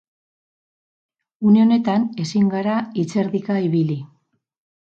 [1.51, 4.03] Une honetan ezin gara hitzerdika ibili.